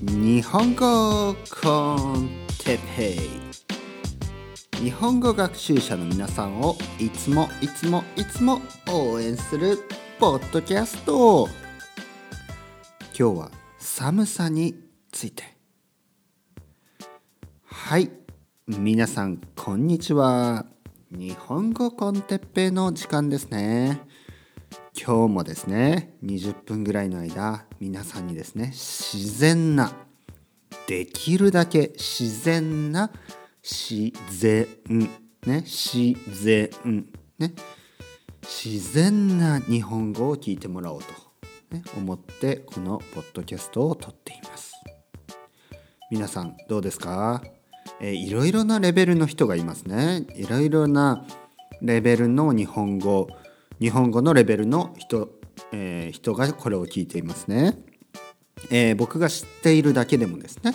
[0.00, 2.28] 日本語コン
[2.62, 3.18] テペイ。
[4.84, 9.78] 日本語学習者の皆さんをいつもいつもいつも応援する
[10.18, 11.48] ポッドキャスト。
[13.18, 14.74] 今日は寒さに
[15.10, 15.44] ついて。
[17.64, 18.10] はい。
[18.66, 20.66] 皆さんこんにちは。
[21.10, 24.02] 日本語コンテッペイの時間ですね。
[24.94, 29.90] 今日もですね20分ぐらいの間皆さんにですね自然な
[30.86, 33.10] できるだけ自然な
[33.60, 34.68] 自然
[35.44, 36.70] ね自然
[37.40, 37.52] ね
[38.40, 41.08] 自然な日本語を聞いてもらおうと、
[41.76, 44.74] ね、思ってこのポッドキャストを撮っています。
[46.08, 47.42] 皆さんどうですか、
[48.00, 50.24] えー、いろいろなレベルの人がいますね。
[50.36, 51.26] いろいろな
[51.80, 53.26] レベルの日本語
[53.80, 55.41] 日本語のレベルの人,、
[55.72, 57.78] えー、人がこれを聞いていますね、
[58.70, 60.74] えー、僕が知っているだけでもですね。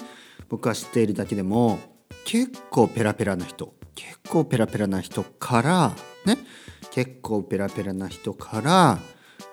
[0.49, 1.79] 僕が知っているだけでも
[2.25, 5.95] 結構ペラペラな人結構ペラペラな人から
[6.25, 6.37] ね
[6.91, 8.99] 結構ペラペラな人から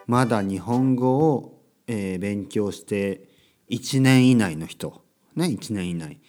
[0.07, 3.29] まだ日本語を、えー、勉強して
[3.71, 5.03] 1年以内の人
[5.35, 6.21] ね1年以内。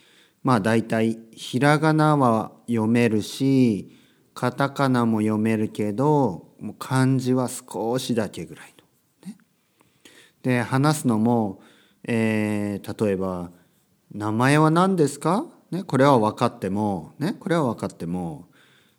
[0.43, 3.97] まあ大体ひらがなは読めるし
[4.35, 8.74] カタカナも読めるけどもう漢字は少しだけぐらい。
[10.45, 11.59] で話すのも、
[12.03, 13.49] えー、例えば
[14.13, 18.49] 「名前は何ですか?」ね、これは分かっても、ね、これは分かっても、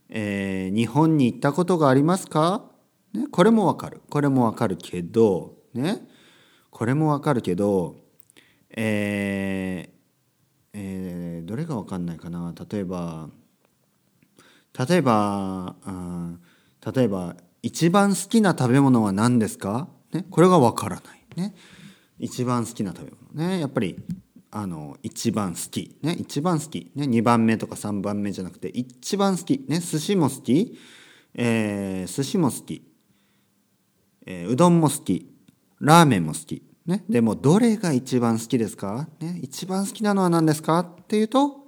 [0.09, 2.65] えー、日本に行ったことがありますか、
[3.15, 4.01] ね、これも分かる。
[4.11, 6.05] これも分かるけど、ね、
[6.71, 7.95] これも分かるけど、
[8.71, 9.97] えー
[10.73, 12.53] えー、どれが分かんないかな？
[12.69, 13.31] 例えば
[14.89, 16.35] 例えばあ
[16.93, 21.55] 例えば一番好きな食べ物は何ですか、ね、これがわからない、ね。
[22.19, 23.61] 一番好きな食べ物ね。
[23.61, 23.97] やっぱり
[24.51, 30.79] あの一番好き、ね、一番好き、ね、2番目とか3番目じゃなくて一番好き、ね、寿司も好き、
[31.35, 32.83] えー、寿司も好き、
[34.25, 35.33] えー、うどんも好き。
[35.79, 40.79] ラーメンも好き、ね、でもどれが一番好きですか、ね、一番好きなのは何ですか？
[40.79, 41.67] っていうと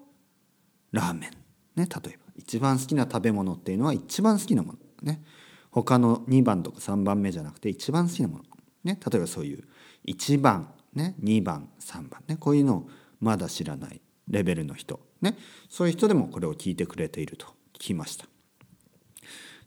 [0.93, 1.31] ラーメン、ね、
[1.77, 4.79] 例えば一番好きな食べ物っていうのは一番好きなもの。
[5.03, 5.23] ね。
[5.71, 8.45] 他の2番とか3番目じゃなくて一番好きなもの、
[8.89, 9.65] ね、例えばそういう
[10.07, 12.89] 1番、ね、2番3番ねこういうのを
[13.21, 15.37] まだ知らないレベルの人、ね、
[15.69, 18.27] そういう人でもこれを聞いてくれていると聞きました。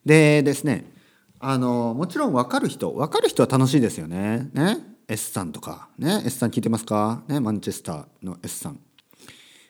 [0.03, 0.85] でですね
[1.39, 4.49] あのもちろん分かる人分かる人は楽しいですよね。
[4.53, 4.77] ね
[5.07, 7.23] S さんとかね S さん聞いてますか？
[7.27, 8.79] ねマンチェスターの S さん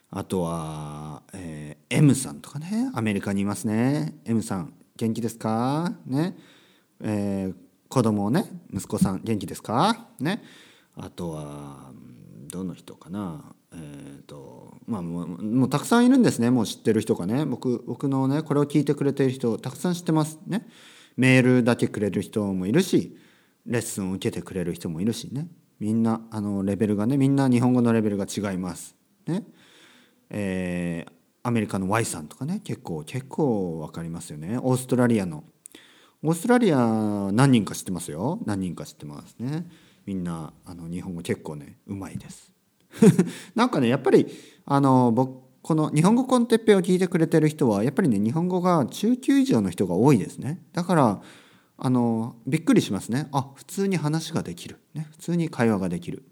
[0.09, 5.93] あとは、えー、M さんとかねアメリカにいますね M さん元気ですか？
[6.05, 6.37] ね、
[7.01, 7.55] えー、
[7.91, 10.07] 子供をね息子さん元気ですか？
[10.19, 10.41] ね。
[10.95, 11.91] あとは
[12.47, 13.53] どの人かな？
[13.73, 16.49] えーとまあ、もうもうたくさんいるんですね。
[16.49, 17.45] もう知ってる人がね。
[17.45, 20.39] 僕僕のねこれを聞いてくれてる人たくさん知ってます。
[20.47, 20.67] ね。
[21.17, 23.17] メールだけくれる人もいるし
[23.65, 25.47] レッスンを受けてくれる人もいるしね。
[25.79, 28.95] みんなあのレベルがねみんな日本語のレベルが違います。
[29.27, 29.43] ね。
[30.29, 31.11] えー、
[31.43, 32.61] アメリカの Y さんとかね。
[32.63, 34.57] 結構結構分かりますよね。
[34.57, 35.43] オーストラリアの
[36.23, 38.39] オーストラリア何人か知ってますよ。
[38.45, 39.65] 何人か知ってますね。
[40.05, 42.53] みんなあの日本語結構ねうまいです。
[43.55, 44.27] なんかねやっぱり
[44.65, 50.63] あの僕この日本語コンテッペを聞いてくれてる人はやっぱりね日本語が中級以上の人が多いですね。
[50.73, 51.21] だから
[51.77, 53.27] あのびっくりしますね。
[53.31, 56.23] あ普通に話ができる、ね、普通に会話ができる。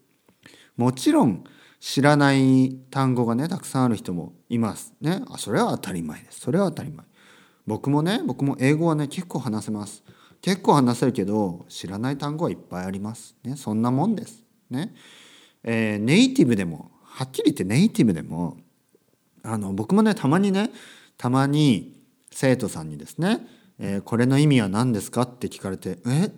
[0.78, 1.44] もちろん
[1.80, 4.94] 知らない単語がねたくさんある人もいます。
[5.02, 5.24] ね。
[5.30, 6.42] あそれは当たり前です。
[6.42, 7.06] それは当たり前。
[7.70, 10.04] 僕もね僕も英語はね結構話せます。
[10.42, 13.36] 結構話せるけど知らない単語はいっぱいあります。
[13.44, 14.44] ねそんなもんです。
[14.72, 14.96] ね、
[15.64, 18.58] えー、ネイティブでもはっきり言ってネイティブでも
[19.44, 20.72] あの僕もねたまにね
[21.16, 21.96] たまに
[22.32, 23.46] 生徒さんにですね、
[23.78, 26.32] えー、これの意味は何ですかって聞かれてえ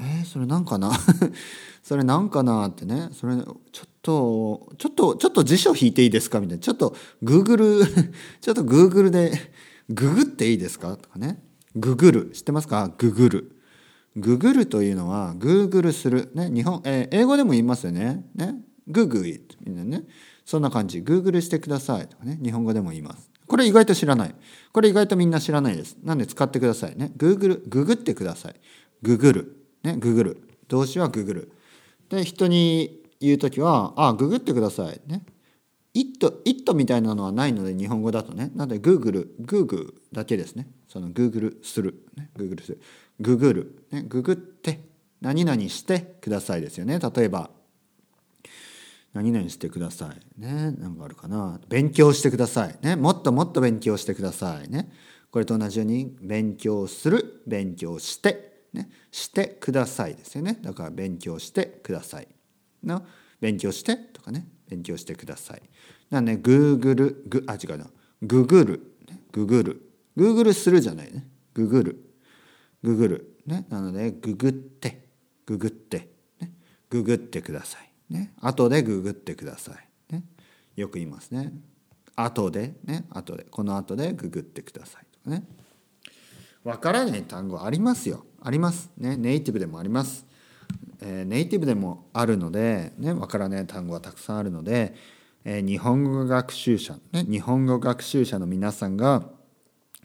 [0.00, 0.90] えー、それなんかな？
[1.82, 6.40] それなんかなってねそれちょっとちょっとちょっと辞書引いていいですか？
[6.40, 6.62] みたいな。
[6.62, 7.86] ちょっとグーグル
[8.40, 9.32] ちょっとグーグルで
[9.88, 10.96] ググっていいですか？
[10.96, 11.42] とかね。
[11.74, 12.30] ググる。
[12.32, 12.92] 知ってますか？
[12.98, 13.56] ググる。
[14.16, 16.30] ググるというのはグーグルする。
[16.34, 18.24] ね日本、えー、英語でも言いますよね。
[18.34, 18.56] ね。
[18.88, 20.04] ググイみんなね。
[20.44, 21.00] そんな感じ。
[21.00, 22.08] グーグルしてください。
[22.08, 22.38] とかね。
[22.42, 23.30] 日本語でも言います。
[23.46, 24.34] これ意外と知らない。
[24.72, 25.96] これ意外とみんな知らないです。
[26.02, 27.12] なんで使ってくださいね。
[27.16, 28.54] グーグルググってください。
[29.02, 29.56] ググる。
[29.82, 30.48] ねググる。
[30.68, 31.52] 動詞はググる。
[32.08, 35.24] で人に言う時は「あググってください」ね
[35.94, 38.50] 「イット」「イット」みたいなのはないので日本語だとね。
[38.54, 40.68] なのでグーグルグーグだけですね。
[40.88, 42.80] そのグーグルする、ね、グーグルする。
[43.20, 44.80] ググる、ね、ググって
[45.20, 46.98] 何々してくださいですよね。
[46.98, 47.50] 例えば
[49.12, 50.40] 何々してください。
[50.40, 51.60] ねなんかあるかな。
[51.68, 52.78] 勉強してください。
[52.82, 54.70] ねもっともっと勉強してください。
[54.70, 54.90] ね。
[55.30, 57.42] これと同じように勉強する。
[57.46, 58.52] 勉強して。
[58.72, 60.58] ねしてくださいですよね。
[60.62, 62.28] だから勉強してください。
[62.82, 63.04] の
[63.40, 64.46] 勉強してとかね。
[64.72, 65.62] 勉強してください。
[66.08, 67.86] なんで Google グあ違うな。
[68.22, 68.80] Google
[69.30, 69.82] ググル
[70.16, 71.28] ググルするじゃないね。
[71.52, 72.04] ググル
[72.82, 75.08] ググルねなのでググって。
[75.44, 76.08] ググって。
[76.40, 76.52] ね
[76.88, 77.92] ググってください。
[78.12, 80.14] ね後でググってください。
[80.14, 80.24] ね
[80.74, 81.52] よく言いますね。
[82.16, 82.74] 後で。
[82.84, 83.44] ね後で。
[83.50, 85.06] この後でググってください。
[85.12, 85.44] とかね。
[86.64, 88.24] わからない単語ありますよ。
[88.40, 88.90] あります。
[88.96, 90.31] ねネイティブでもあります。
[91.02, 94.94] え、ネイティブでもあるので、ね、わからない単語はたくさんあるので、
[95.44, 99.24] え、日本語学習者、ね、日本語学習者の皆さんが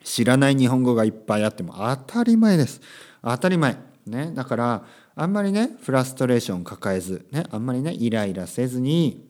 [0.03, 2.81] 知らない日本語がいっぱいあっても当たり前です。
[3.21, 3.77] 当たり前。
[4.05, 4.85] ね、だから
[5.15, 9.27] あんまりねフラストレーション抱えず、ね、あんまりねイライラせずに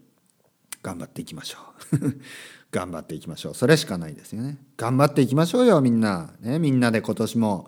[0.84, 1.58] 頑張っていきましょ
[1.94, 2.22] う。
[2.72, 3.54] 頑張っていきましょう。
[3.56, 4.58] それしかないですよね。
[4.76, 6.34] 頑張っていきましょうよみんな。
[6.42, 7.68] ね、みんなで今年も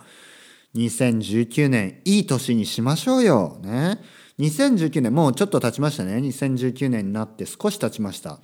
[0.75, 3.59] 2019年いい年にしましょうよ。
[3.61, 3.99] ね。
[4.39, 6.15] 2019年もうちょっと経ちましたね。
[6.17, 8.39] 2019年になって少し経ちました。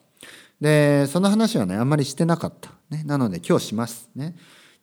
[0.60, 2.72] で、その話はね、あんまりしてなかった。
[2.90, 3.04] ね。
[3.06, 4.10] なので今日します。
[4.16, 4.36] ね。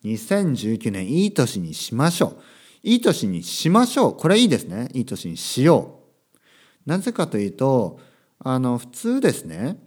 [0.05, 2.43] 2019年いい年にしましょう。
[2.83, 4.17] いい年にしましょう。
[4.17, 4.89] これいいですね。
[4.93, 6.00] いい年にしよ
[6.87, 6.89] う。
[6.89, 8.00] なぜかというと、
[8.39, 9.79] あの、普通ですね。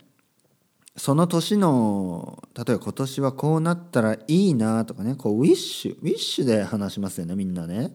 [0.98, 7.94] その年の例えば今年はこうなったらいいなとかねこうウィッシュウィッシュで話しますよねみんなね。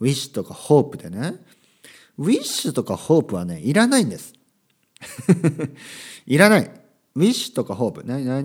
[0.00, 1.34] ウィッシュとかホープでね。
[2.18, 4.34] ウィッシュとかホープはねいらないんです。
[6.26, 6.70] いらない。
[7.14, 8.02] ウィッシュとかホープ。
[8.04, 8.42] 何々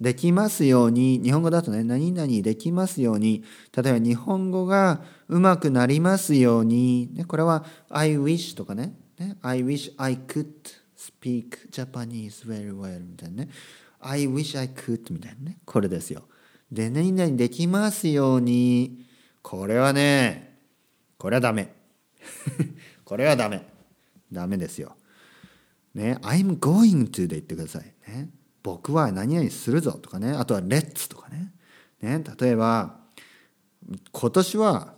[0.00, 1.18] できますように。
[1.22, 3.44] 日本語だとね何々できますように。
[3.74, 8.94] 例えば日本語がうまくなりますように、ね、これは I wish とかね。
[9.18, 10.46] ね I wish I could
[11.06, 13.50] speak Japanese very well みたいなね。
[14.00, 15.58] I wish I could みたいなね。
[15.64, 16.24] これですよ。
[16.70, 19.06] で何々できますように。
[19.42, 20.58] これはね
[21.18, 21.72] これはダメ。
[23.04, 23.66] これはダメ。
[24.32, 24.96] ダメですよ。
[25.94, 28.30] ね I'm going to で言ってくださいね。
[28.62, 30.32] 僕は何々するぞとかね。
[30.32, 31.52] あとは Let's とかね。
[32.00, 33.00] ね例えば
[34.10, 34.94] 今年は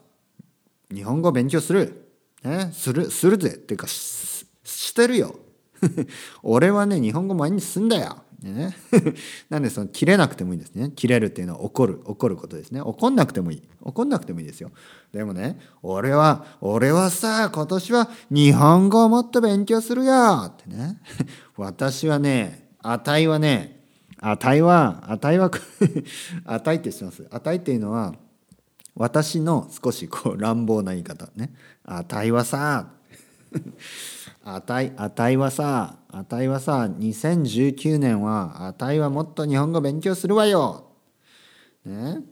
[0.93, 2.09] 日本語勉強する、
[2.43, 3.51] ね、するするぜ。
[3.51, 4.47] っていうかし
[4.95, 5.39] てるよ。
[6.43, 8.25] 俺はね日本語毎日すんだよ。
[8.43, 8.77] ね、
[9.51, 10.93] なんでその切れなくてもいいんですね。
[10.95, 12.81] 切れるっていうのは怒る怒ることですね。
[12.81, 13.63] 怒んなくてもいい。
[13.83, 14.71] 怒んなくてもいいですよ。
[15.13, 21.01] でもね、俺は俺はさ今年は日本語をもっと勉強するよってね。
[21.57, 23.81] 私はね値はね
[24.21, 25.51] 値は値は
[26.47, 27.27] 値って知ってます。
[27.29, 28.15] 値っていうのは
[28.95, 31.53] 私の少しこう乱暴な言い方ね。
[31.85, 32.93] 値はさ
[34.45, 40.91] あたい、あたいはさ、あたいはさ、2019年は、あたいはもっと日本語勉強するわよ。
[41.85, 42.23] ね。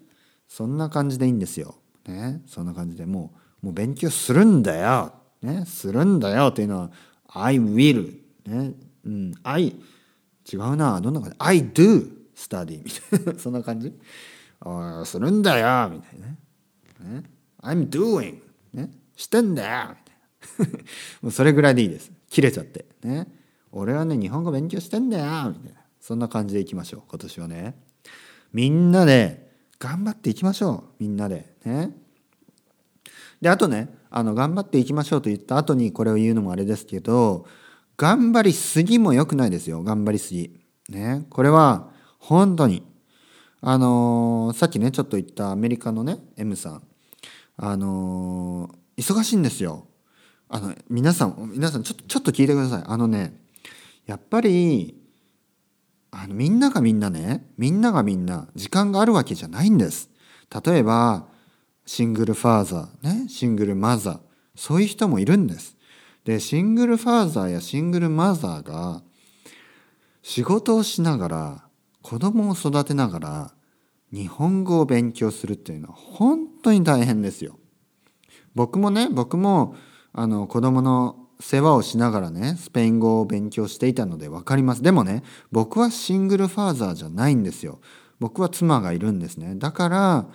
[0.48, 1.76] そんな感じでいいんですよ。
[2.06, 2.42] ね。
[2.46, 3.32] そんな感じでも
[3.62, 5.12] う、もう勉強するんだよ。
[5.42, 5.64] ね。
[5.66, 6.90] するんだよっていうのは、
[7.28, 8.18] I will。
[8.46, 8.74] ね。
[9.04, 9.34] うん。
[9.42, 9.76] I、
[10.52, 11.00] 違うな。
[11.00, 12.90] どんな感じ ?I do study み
[13.24, 13.38] たいな。
[13.40, 13.92] そんな感じ？
[14.60, 16.38] あするんだよみたいなね。
[17.00, 17.22] ね
[17.62, 18.40] I'm doing。
[18.72, 18.90] ね。
[19.16, 19.96] してんだよ
[21.22, 22.12] もうそれぐらいでいいです。
[22.28, 22.86] 切れちゃって。
[23.02, 23.28] ね。
[23.72, 25.50] 俺はね日本語勉強してんだよ。
[25.50, 25.80] みたいな。
[26.00, 27.02] そんな感じでいきましょう。
[27.08, 27.74] 今年はね。
[28.52, 31.02] みんなで頑張っていきましょう。
[31.02, 31.54] みんなで。
[31.64, 31.96] ね。
[33.40, 37.46] であとねあの頑張っていきましょうと言った後にこれを言うのもあれですけど
[37.96, 39.82] 頑張りすぎも良くないですよ。
[39.82, 40.50] 頑張りすぎ。
[40.88, 41.26] ね。
[41.30, 42.82] これは本当に。
[43.62, 46.82] あのー、さっきねちょっと言ったアメリカのね M さん。
[47.56, 49.85] あのー、忙しいんですよ。
[50.48, 52.82] あの皆さん皆さんちょっとちょっと聞いてください。
[52.86, 53.40] あのね
[54.06, 54.96] やっぱり
[56.10, 60.10] あのみんながみんなねみんながみんな時間があるわけじゃないんです。
[60.64, 61.26] 例えば
[61.84, 64.20] シングルファーザーねシングルマザー
[64.54, 65.76] そういう人もいるんです。
[66.24, 69.02] でシングルファーザーやシングルマザーが
[70.22, 71.68] 仕事をしながら
[72.02, 73.54] 子供を育てながら
[74.12, 77.58] 日本語を勉強するっていうのは本当に大変ですよ。
[78.54, 79.76] 僕もね僕も
[80.18, 84.82] あの子供の世話をしながらねスペイン語を勉強していたので分かります。
[84.82, 87.80] でもね僕はシングルファーザーじゃないんですよ。
[88.18, 89.56] 僕は妻がいるんですね。
[89.56, 90.26] だから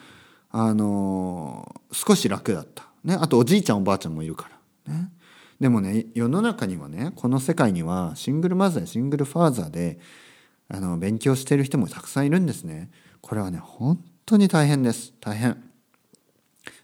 [0.52, 2.88] あの少し楽だった。
[3.04, 4.52] ねあとおじいちゃんおばあちゃんもいるか
[4.86, 4.94] ら。
[4.94, 5.12] ね。
[5.60, 10.00] でもね世の中にはねこの世界にはシングルマザーやシングルファーザーで
[10.68, 12.92] あの勉強してる人もたくさんいるんですね。
[13.22, 15.14] これはね本当に大変です。
[15.20, 15.64] 大変。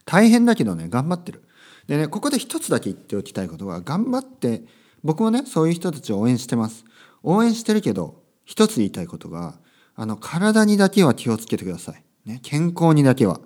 [0.05, 1.43] 大変だけどね頑張ってる。
[1.87, 4.63] でねここで一つだけ言っておきたいことは頑張って
[5.03, 6.85] 僕もねそういう人たちを応援してます。
[7.23, 9.59] 応援してるけど一つ言いたいことが
[9.95, 13.39] あの体にだけは気をつけてください、ね、健康にだけは。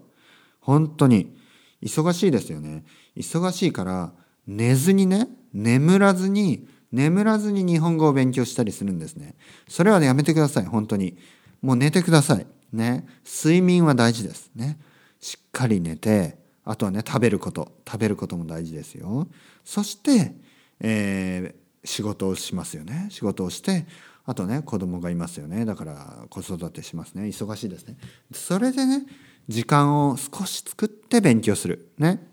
[0.59, 1.35] 本当に
[1.81, 2.83] 忙しいですよね。
[3.15, 4.13] 忙しいから
[4.45, 9.35] 寝ずにね眠らずに眠らずに日本語を勉強したりするんですね。
[9.67, 11.17] それはねやめてください本当に。
[11.61, 12.45] もう寝てください。
[12.73, 14.51] ね睡眠は大事です。
[14.55, 14.79] ね
[15.19, 17.71] しっかり寝てあとはね食べること。
[17.87, 19.27] 食べることも大事ですよ。
[19.63, 20.35] そして、
[20.79, 23.07] えー、仕事をしますよね。
[23.09, 23.85] 仕事をして
[24.25, 25.65] あとね子供がいますよね。
[25.65, 27.23] だから子育てしますね。
[27.23, 27.97] 忙しいですね。
[28.33, 29.05] それでね
[29.47, 31.89] 時間を少し作って勉強する。
[31.97, 32.27] ね。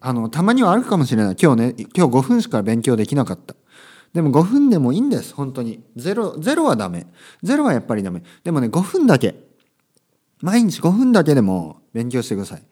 [0.00, 1.36] あのたまにはあるかもしれない。
[1.40, 3.54] 今日ね今日5分しか勉強できなかった。
[4.12, 5.34] でも5分でもいいんです。
[5.34, 5.82] 本当に。
[5.96, 7.06] ゼロゼロはダメ。
[7.42, 8.22] ゼロはやっぱりダメ。
[8.44, 9.34] でもね5分だけ。
[10.42, 12.62] 毎日5分だけでも勉強してください。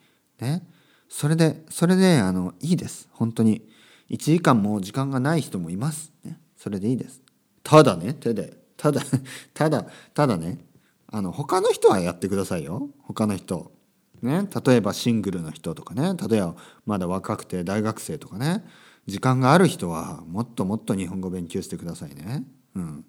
[0.40, 0.62] ね。
[1.08, 3.08] それでそれであのいいです。
[3.12, 3.68] 本当に。
[4.10, 7.22] 1時間も時間がない人もいます、ね、それでいいです。
[7.62, 8.56] ただね手で。
[8.76, 9.02] ただ
[9.52, 10.64] ただただね。
[11.10, 12.88] あの他の人はやってくださいよ。
[13.02, 13.72] 他の人。
[14.22, 14.48] ね。
[14.64, 16.14] 例えばシングルの人とかね。
[16.28, 16.54] 例えば
[16.86, 18.64] まだ若くて大学生とかね。
[19.06, 22.44] 時間がある人はもっともっと日本語勉強してくださいね。
[22.74, 23.04] うん、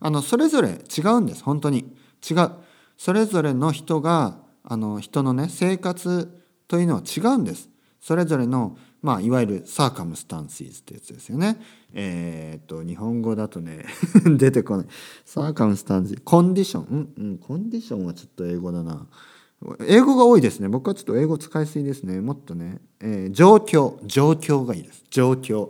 [0.00, 1.42] あのそれぞれ違うんです。
[1.42, 1.94] 本当に。
[2.28, 2.50] 違う。
[2.96, 6.41] それぞれの人があの人のね生活
[6.72, 7.68] というのは違うんです。
[8.00, 11.60] それぞれのまあいわゆるサーカムスタンシーズってやつですよね。
[11.92, 13.84] えー、っと日本語だとね
[14.38, 14.86] 出てこない。
[15.26, 16.84] サーカムスタンシーコンディション？
[16.86, 19.06] うんうんコンディションはちょっと英語だな。
[19.86, 20.68] 英語が多いですね。
[20.70, 22.22] 僕はちょっと英語使いすぎですね。
[22.22, 23.98] もっとね、えー、状況。
[24.06, 25.04] 状況がいいです。
[25.10, 25.68] 状況。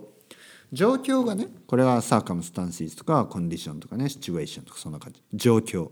[0.71, 5.21] 状況がねこれはサーカムスタンシーズとかコンディションとかねシチュエーションとかそんな感じ。
[5.33, 5.91] 状況、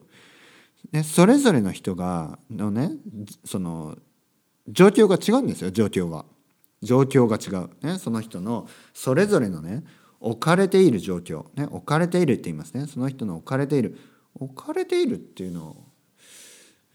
[0.94, 2.94] ね、それぞれの人がのね
[3.44, 3.98] その
[4.68, 6.26] 状況が違うんですよ状況が
[6.82, 9.84] 状況が違う、ね、その人のそれぞれのね
[10.20, 12.86] 置かれている状況、ね、置かれているって言いますね。
[12.86, 13.98] その人の置かれている。
[14.36, 15.84] 置かれているっていうのを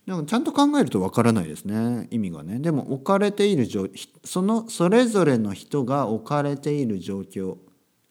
[0.06, 2.60] なんかちゃんと考えるとわからないですね意味がね。
[2.60, 3.88] でも置かれている状
[4.24, 7.56] そのそれぞれの人が置かれている状況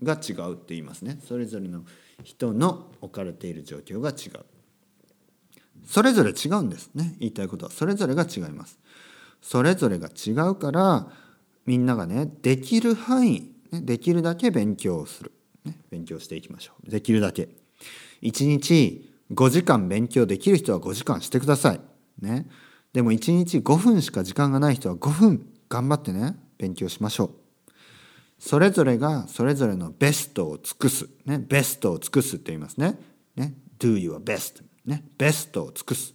[0.04, 1.18] が違うって言いますね。
[1.26, 1.86] それぞれの
[2.24, 4.46] 人の置かれている状況が違う。
[5.88, 7.72] それぞれ違うんですね言いたいことは。
[7.72, 8.78] それぞれが違います。
[9.46, 11.08] それぞれが違うから
[11.68, 15.32] みんながねできる範囲ねできるだけ勉強をする、
[15.64, 17.50] ね、勉強していきましょうできるだけ
[18.24, 21.82] 1日5時間勉強できる人は5時間してください。
[22.22, 22.48] ね。
[22.94, 27.32] でも1日5分しか時間がない人は5分頑張ってね、勉強しましょう。
[28.40, 31.08] それぞれがそれぞれのベストを尽くす。
[31.26, 31.40] ね。
[31.40, 33.00] ベストを尽くすって言いますね。
[33.36, 33.54] ね。
[33.80, 34.64] do your best。
[34.86, 35.04] ね。
[35.18, 36.15] ベストを尽くす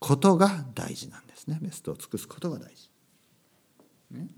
[0.00, 1.58] ことが大事なんですね。
[1.62, 2.90] ベストを尽くすことが大事。
[4.10, 4.28] ね。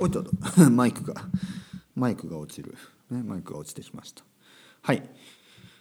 [0.00, 0.24] おいと
[0.72, 1.14] マイクが、
[1.94, 2.74] マイクが落ちる。
[3.10, 3.22] ね。
[3.22, 4.24] マイクが落ちてきました。
[4.82, 5.08] はい。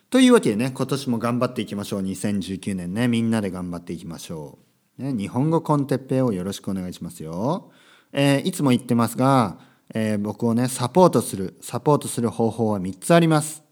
[0.10, 2.02] というわけでね、今年も頑張っていきましょう。
[2.02, 4.60] 2019年ね、みんなで頑張っていきましょ
[4.98, 5.04] う。
[5.04, 7.72] ね、日本語コンテッペをよろしくお願いしますよ。
[8.12, 9.60] えー、いつも言ってますが、
[9.94, 13.64] えー、僕をね、サポートする、サポートする方法は3つあります。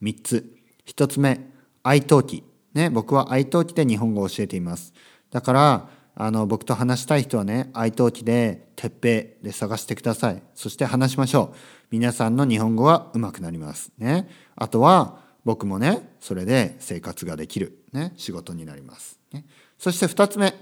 [0.00, 0.56] 3つ。
[0.86, 1.52] 1つ目、
[1.82, 2.44] 愛登記。
[2.74, 4.92] ね、僕は愛登記で日本語を教えています。
[5.30, 10.42] だから、あの、僕と話したい人はね、愛登記で、てっぺで探してください。
[10.54, 11.56] そして話しましょう。
[11.90, 13.92] 皆さんの日本語は上手くなります。
[13.98, 14.28] ね。
[14.56, 19.46] あとは、僕もねそれで生活ができる、ね、仕事になります、ね、
[19.78, 20.54] そして2つ目。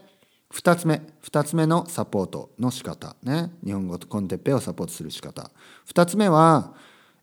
[0.55, 1.03] 2つ目。
[1.23, 3.17] 2つ目のサポートの仕方。
[3.23, 3.53] ね。
[3.63, 5.51] 日本語とコンテッペイをサポートする仕方。
[5.93, 6.73] 2つ目は、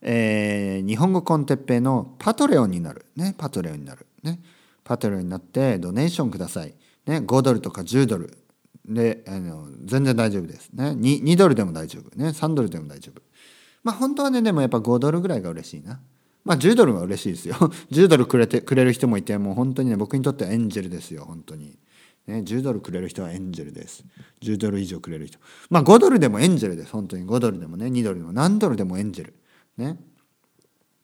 [0.03, 3.07] えー、日本語コンテッペイのパトレオンになる。
[3.15, 3.33] ね。
[3.35, 4.05] パトレオンになる。
[4.21, 4.39] ね。
[4.85, 6.73] パトレオンになってドネーションください
[7.05, 8.37] ね5ドルとか10ドル
[8.85, 13.21] であの全然大丈夫ですね 2, 2ドルでも大丈夫ね3ドルでも大丈夫
[13.83, 15.99] まあ本当はねでもやっぱ5ドルぐらいが嬉しいな
[16.45, 17.55] まあ10ドルは嬉しいですよ
[17.91, 21.77] 10ドルくれてくれる人もいてもう本当にね僕にとってはエンジェルですよ本当に。
[22.27, 24.03] ね、10ドルくれる人はエンジェルです。
[24.41, 25.37] 10ドル以上くれる人。
[25.69, 26.91] まあ5ドルでもエンジェルです。
[26.91, 29.35] 本当に5ドルでもね、2ドルでも何ドルでもエンジェル。
[29.77, 29.99] ね。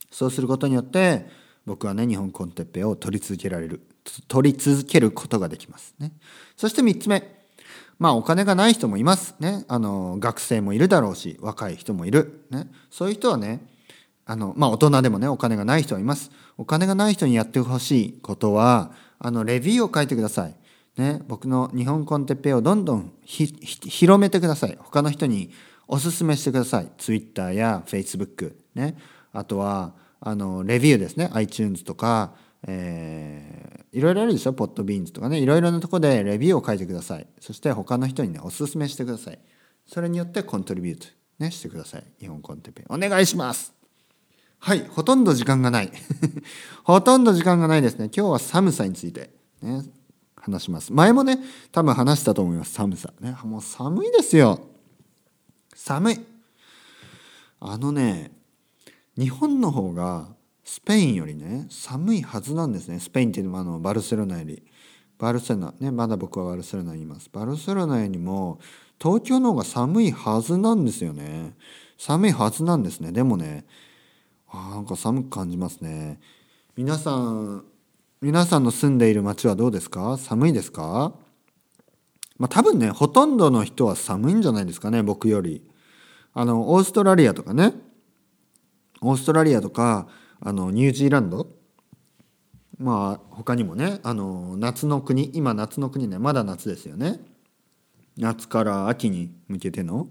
[0.10, 1.28] そうすることによって
[1.72, 3.80] 僕はね、日本コンテッペを取り続けられる。
[4.28, 5.96] 取り続けることができます。
[6.00, 6.12] ね。
[6.58, 7.24] そして3つ目。
[7.98, 9.36] まあお金がない人もいます。
[9.40, 9.64] ね。
[9.70, 12.46] あの、学生もいるだろうし、若い人もいる。
[12.50, 12.70] ね。
[12.90, 13.66] そういう人はね、
[14.26, 16.30] あの、まあ、大人でもね、お金がない人はいます。
[16.58, 20.56] お金がない人にやってほしいことは、あの、レビューを書いてください。
[20.98, 24.78] ね、僕の日本コンテッペイをどんどん広めてください。
[24.78, 25.52] 他の人に
[25.88, 26.92] おすすめしてください。
[26.98, 28.98] Twitter や Facebook、ね。
[29.32, 31.30] あとは、あの、レビューですね。
[31.34, 32.34] iTunes とか、
[32.68, 34.54] えー、いろいろあるでしょ？
[34.54, 35.40] ポッドビーンズとかね。
[35.40, 37.28] いろいろなとこでレビューを書いてください。
[37.40, 39.40] そして他の人にね、おすすめしてください。
[39.86, 41.08] それによってコントリビュート、
[41.40, 42.04] ね、してください。
[42.20, 42.86] 日本コンテペ。
[42.88, 43.74] お願いします
[44.64, 45.92] はいほとんど時間がない
[46.86, 49.32] ほとんど時間がないですね今日は寒さについて
[49.64, 49.84] ね
[50.36, 51.40] 話します前もね
[51.72, 54.60] 多分話したと思います寒さねもう寒いですよ
[55.74, 56.20] 寒い
[57.60, 58.32] あのね
[59.22, 60.30] 日本の方が
[60.64, 63.00] スペインよりね寒いはずなんですね。
[63.00, 64.64] スペインっていうのはあのバルセロナより。
[65.20, 67.30] バルセロナねまだ僕はバルセロナにいます。
[67.32, 68.60] バルセロナよりも
[69.00, 71.56] 東京の方が寒いはずなんですよね。
[72.00, 73.12] 寒いはずなんですね。
[73.12, 73.66] でもね
[74.50, 76.20] あなんか寒く感じますね。
[76.76, 77.64] 皆さん
[78.22, 80.18] 皆さんの住んでいる町はどうですか？
[80.18, 81.14] 寒いですか？
[82.40, 85.64] まあ多分ねほとんどの人は寒いんじゃないですかね僕より。
[86.34, 87.74] あのオーストラリアとかね。
[89.02, 90.08] オーストラリアとか
[90.40, 91.48] あのニュージーランド
[92.78, 97.20] まあ他にもねあの夏の国今夏の国ねまだ夏ですよね。
[98.18, 100.10] 夏から秋に向けての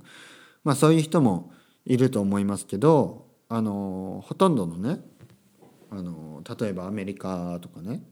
[0.64, 1.52] まあそういう人も
[1.84, 5.00] いると思いますけどあのほとんどのね
[5.90, 8.02] あの例えばアメリカとかね。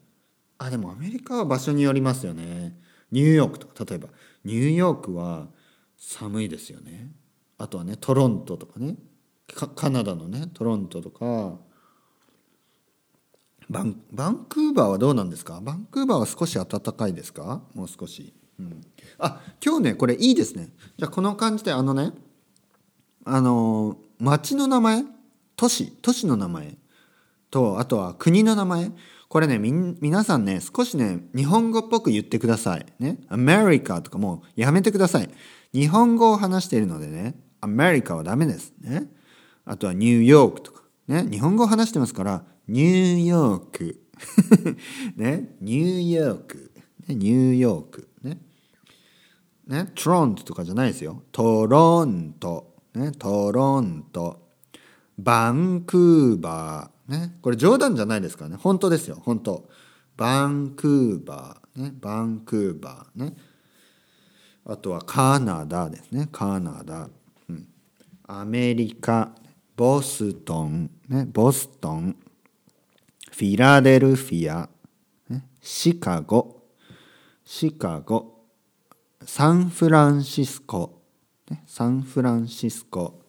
[0.58, 2.76] あでもアメリカは場所によりますよね。
[3.12, 4.08] ニューヨークとか例えば。
[4.44, 5.48] ニューヨークは
[5.96, 7.12] 寒いですよね。
[7.58, 8.96] あとはねトロントとかね。
[9.54, 11.58] カナダのねトロントとか。
[13.70, 15.60] バンバンクーバーはどうなんですか？
[15.62, 17.60] バンクーバーは少し暖かいですか？
[17.74, 18.80] もう少し、うん、
[19.18, 20.70] あ今日ねこれいいですね。
[20.96, 22.12] じゃあこの感じであのね
[23.26, 25.04] あの町の名前
[25.54, 26.78] 都市都市の名前。
[27.50, 28.90] とあとは国の名前。
[29.28, 32.86] これねみ皆さんね少しね日本語っぽく言ってください。
[32.98, 33.18] ね。
[33.28, 35.28] アメリカとかもうやめてください。
[35.74, 38.72] 日本語を話しているのでねアメリカはダメです。
[38.80, 39.08] ね。
[39.68, 40.82] あとはニューヨークとか。
[41.06, 44.02] ね日本語を話してますからニューヨーク。
[45.16, 46.72] ねニューヨーク、
[47.06, 48.08] ね、ニューヨーク。
[48.22, 48.40] ね。
[49.66, 51.22] ねトロントとかじゃないですよ。
[51.32, 52.76] トロント。
[52.94, 54.48] ねトロント。
[55.18, 57.12] バンクーバー。
[57.12, 58.56] ねこれ冗談じゃないですからね。
[58.56, 59.20] 本当ですよ。
[59.22, 59.68] 本当。
[60.16, 61.82] バンクーバー。
[61.82, 63.24] ねバンクーバー。
[63.24, 63.36] ね。
[64.64, 66.28] あとはカナダですね。
[66.32, 67.08] カナダ、
[67.48, 67.68] うん、
[68.26, 69.32] アメリカ。
[69.78, 72.16] ボストンねボストン
[73.30, 74.68] フィラデルフィア、
[75.28, 76.64] ね、シカゴ、
[77.44, 78.40] シカゴ、
[79.22, 81.00] サンフランシスコ、
[81.48, 83.22] ね、サンフランシスコ、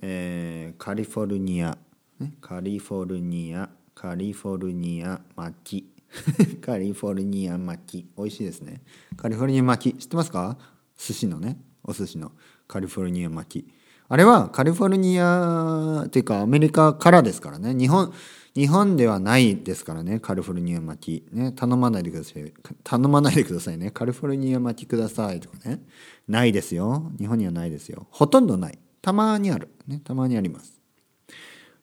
[0.00, 1.76] えー、カリフォルニア、
[2.18, 5.92] ね、カリフォルニア、カリフォルニア巻き。
[6.64, 8.10] カリフォルニア巻き。
[8.16, 8.80] 美味しいですね。
[9.18, 9.98] カリフォルニア巻き。
[9.98, 10.56] 知ってますか？
[10.96, 11.60] 寿司のね。
[11.84, 12.32] お寿司の
[12.66, 13.81] カリフォルニア巻き。
[14.12, 17.74] あれはカリフォルニアっていうかアメリカからですからね。
[17.74, 18.12] 日本、
[18.54, 20.20] 日本ではないですからね。
[20.20, 21.34] カリフォルニア巻き。
[21.34, 21.50] ね。
[21.52, 22.52] 頼まないでください。
[22.84, 23.90] 頼まないでくださいね。
[23.90, 25.80] カリフォルニア巻きくださいとかね。
[26.28, 27.10] ないですよ。
[27.18, 28.06] 日本にはないですよ。
[28.10, 28.78] ほとんどない。
[29.00, 29.70] たまにある。
[29.88, 30.02] ね。
[30.04, 30.78] たまにあります。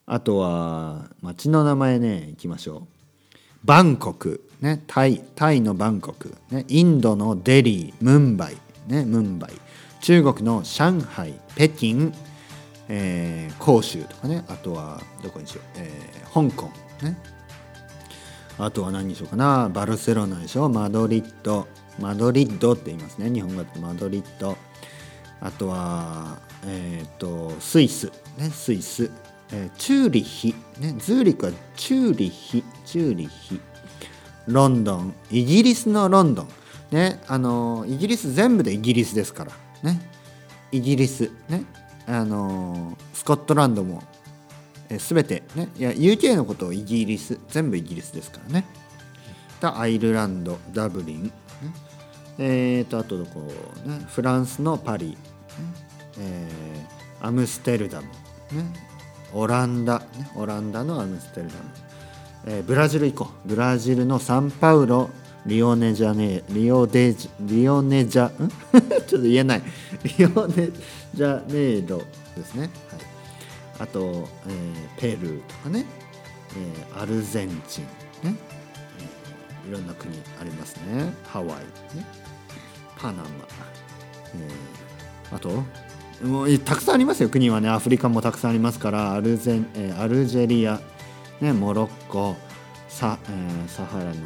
[0.06, 2.28] あとは町の名前ね。
[2.30, 3.36] いきましょう。
[3.64, 4.48] バンコク。
[4.60, 4.84] ね。
[4.86, 6.32] タイタイのバンコク。
[6.52, 6.64] ね。
[6.68, 7.94] インドのデリー。
[8.00, 8.56] ムンバイ。
[8.86, 9.04] ね。
[9.04, 9.69] ムンバイ。
[10.00, 12.12] 中国の上海北京
[12.92, 16.70] えー、広州とかねあとはどこにしよう、えー、香港
[17.02, 17.16] ね。
[18.58, 19.70] あとは何にしようかな。
[19.72, 20.68] バルセロナでしょ。
[20.68, 21.66] マドリッド。
[21.98, 23.30] マドリッドって言いますね。
[23.30, 24.56] 日本語だとマドリッド。
[25.40, 28.12] あとはえっ、ー、とスイス。
[28.36, 29.10] ねスイス、
[29.52, 30.54] えー、チューリッヒ。
[30.78, 32.64] ねズーリックはチューリッヒ。
[32.84, 33.60] チューリッヒ。
[34.46, 35.14] ロンドン。
[35.30, 36.48] イギリスのロンドン。
[36.90, 39.52] ねあのイギリス全部でイギリスですから。
[39.82, 40.00] ね。
[40.72, 41.30] イギリス。
[41.48, 41.64] ね。
[42.06, 44.02] あのスコットランドも、
[44.88, 45.68] えー、全てね。
[45.76, 48.64] いや UK のことをイギリス全部イギリスですからね。
[49.62, 51.30] アイルランドダブリン、ね、
[52.38, 53.40] えーとあとどこ
[53.84, 54.04] ね。
[54.08, 55.16] フランスのパリ、ね。
[56.18, 58.12] えー、アムステルダム、ね、
[59.32, 61.60] オランダ、ね、オランダのアムステルダム、
[62.46, 63.48] えー、ブラジル行こう。
[63.48, 65.10] ブラジルのサンパウロ
[65.46, 68.30] リオネジャネリオデジリオネジャ
[69.06, 69.62] ちょっと言えない。
[70.18, 70.68] リオネ
[71.14, 71.98] ジャネード
[72.36, 72.70] ですね、はい、
[73.80, 75.86] あと、えー、ペルーとかね、
[76.56, 77.84] えー、アルゼンチン
[78.30, 78.36] ね、
[79.64, 81.12] えー、いろんな国ありますね。
[81.26, 82.06] ハワイね。
[82.98, 83.24] パナマ、
[84.34, 85.64] えー、あと
[86.22, 87.30] もうたくさんありますよ。
[87.30, 87.68] 国はね。
[87.68, 89.14] アフリカもたくさんありますから。
[89.14, 90.78] アルゼン、えー、アルジェリア、
[91.40, 92.36] ね、モロッコ。
[93.00, 94.16] サ,、え、サハラの、えー、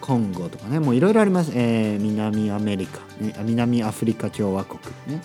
[0.00, 5.22] コンゴとかねもういろいろあります、えー、南アメリカ、ね、南アフリカ共和国ね。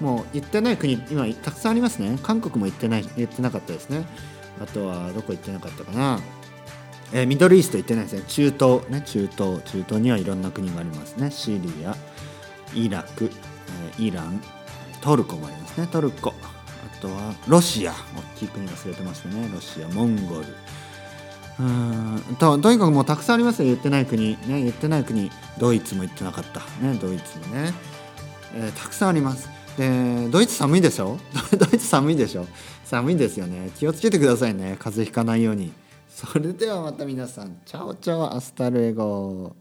[0.00, 2.18] もう行ってない国今たくさんありますね。
[2.22, 4.04] 韓国も行ってない行ってなかったですね。
[4.60, 6.20] あとはどこ行ってなかったかな。
[7.12, 8.22] えー、ミドルイースト行ってないですね。
[8.28, 9.02] 中東ね。
[9.04, 11.30] 中東中東にはいろんな国がありますね。
[11.32, 11.96] シリア
[12.74, 13.30] イラク、
[13.98, 14.40] え、イラン
[15.00, 15.88] トルコもありますね。
[15.90, 16.32] トルコ。
[16.32, 17.92] あとはロシア。
[17.92, 17.96] 大
[18.38, 19.48] きい国忘れてましたね。
[19.52, 20.46] ロシアモンゴル。
[21.60, 22.36] うん。
[22.38, 23.66] ととにかくもうたくさんありますよ。
[23.66, 24.30] 言ってない国。
[24.30, 25.30] ね言ってない国。
[25.58, 26.60] ドイツも言ってなかった。
[26.84, 27.72] ねドイツもね、
[28.54, 29.48] えー、たくさんあります。
[29.76, 31.18] でドイツ寒いでしょ？
[31.56, 32.46] ドイツ寒いでしょ？
[32.84, 33.70] 寒いですよね。
[33.76, 34.76] 気をつけてくださいね。
[34.78, 35.72] 風邪ひかないように。
[36.08, 37.56] それではまた皆さん。
[37.64, 39.54] Chao chao。Hasta luego